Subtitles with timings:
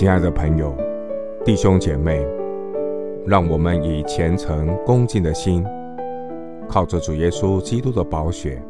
[0.00, 0.74] 亲爱的朋友、
[1.44, 2.26] 弟兄姐妹，
[3.26, 5.62] 让我们以虔诚恭敬的心，
[6.66, 8.62] 靠着主耶稣基督的宝血，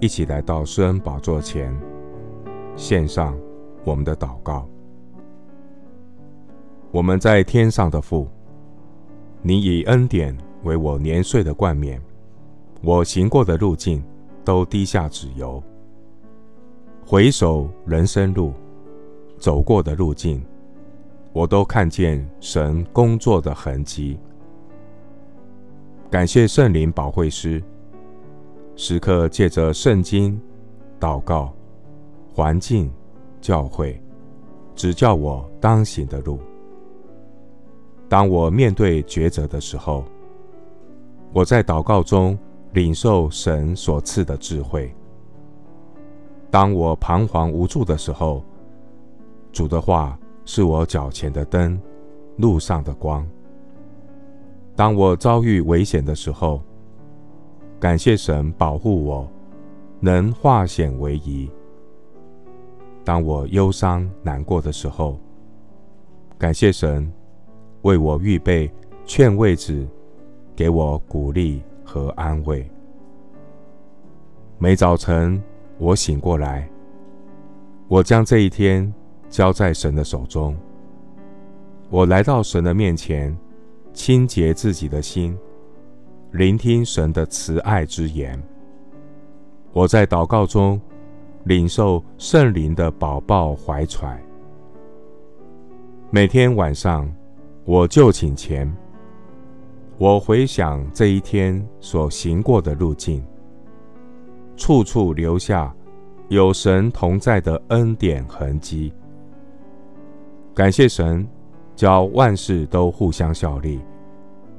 [0.00, 1.72] 一起来到施恩宝座前，
[2.74, 3.38] 献上
[3.84, 4.68] 我们的祷告。
[6.90, 8.26] 我们在天上的父，
[9.40, 12.02] 你以恩典为我年岁的冠冕，
[12.82, 14.02] 我行过的路径
[14.44, 15.62] 都滴下脂油。
[17.06, 18.52] 回首人生路。
[19.38, 20.42] 走过的路径，
[21.32, 24.18] 我都看见神工作的痕迹。
[26.10, 27.62] 感谢圣灵保惠师，
[28.76, 30.40] 时刻借着圣经、
[30.98, 31.52] 祷告、
[32.34, 32.90] 环境、
[33.40, 34.00] 教会，
[34.74, 36.38] 指教我当行的路。
[38.08, 40.04] 当我面对抉择的时候，
[41.32, 42.38] 我在祷告中
[42.72, 44.90] 领受神所赐的智慧。
[46.50, 48.42] 当我彷徨无助的时候，
[49.52, 51.80] 主的话是我脚前的灯，
[52.36, 53.26] 路上的光。
[54.76, 56.62] 当我遭遇危险的时候，
[57.80, 59.28] 感谢神保护我，
[60.00, 61.50] 能化险为夷。
[63.04, 65.18] 当我忧伤难过的时候，
[66.38, 67.10] 感谢神
[67.82, 68.70] 为我预备
[69.04, 69.86] 劝慰子，
[70.54, 72.70] 给我鼓励和安慰。
[74.58, 75.42] 每早晨
[75.78, 76.68] 我醒过来，
[77.88, 78.92] 我将这一天。
[79.28, 80.56] 交在神的手中。
[81.90, 83.36] 我来到神的面前，
[83.92, 85.36] 清洁自己的心，
[86.32, 88.40] 聆听神的慈爱之言。
[89.72, 90.80] 我在祷告中
[91.44, 94.22] 领受圣灵的保抱怀揣。
[96.10, 97.10] 每天晚上，
[97.64, 98.70] 我就寝前，
[99.98, 103.22] 我回想这一天所行过的路径，
[104.56, 105.74] 处处留下
[106.28, 108.92] 有神同在的恩典痕迹。
[110.58, 111.24] 感谢神，
[111.76, 113.78] 叫万事都互相效力，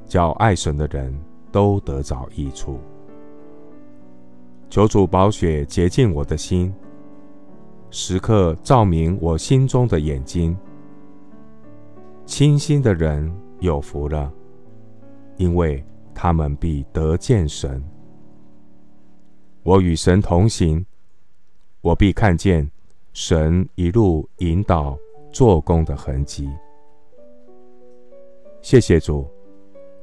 [0.05, 1.13] 叫爱神的人
[1.51, 2.79] 都得着益处。
[4.69, 6.73] 求主宝血洁净我的心，
[7.91, 10.57] 时刻照明我心中的眼睛。
[12.25, 14.31] 清心的人有福了，
[15.35, 15.83] 因为
[16.15, 17.83] 他们必得见神。
[19.63, 20.85] 我与神同行，
[21.81, 22.71] 我必看见
[23.11, 24.97] 神一路引导。
[25.31, 26.49] 做工的痕迹。
[28.61, 29.25] 谢谢主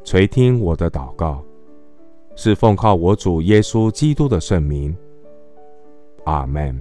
[0.03, 1.43] 垂听我的祷告，
[2.35, 4.97] 是奉靠我主耶稣基督的圣名。
[6.25, 6.81] 阿门。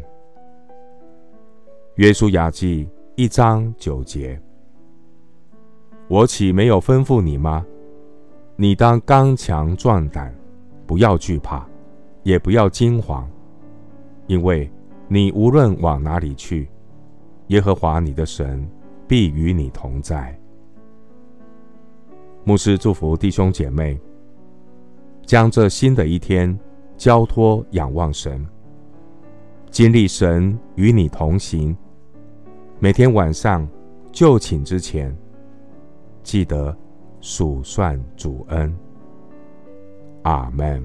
[1.95, 4.41] 约书亚记一章九节：
[6.07, 7.65] 我岂没有吩咐你吗？
[8.55, 10.33] 你当刚强壮胆，
[10.87, 11.67] 不要惧怕，
[12.23, 13.25] 也不要惊惶，
[14.27, 14.71] 因为
[15.07, 16.67] 你无论往哪里去。
[17.47, 18.67] 耶和华你的神
[19.07, 20.37] 必与你同在。
[22.43, 23.99] 牧师祝福弟兄姐妹，
[25.25, 26.57] 将这新的一天
[26.97, 28.45] 交托仰望神，
[29.69, 31.75] 经历神与你同行。
[32.79, 33.67] 每天晚上
[34.11, 35.15] 就寝之前，
[36.23, 36.75] 记得
[37.21, 38.75] 数算主恩。
[40.23, 40.83] 阿门。